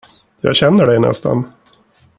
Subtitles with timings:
[0.41, 1.51] Jag känner dig nästan.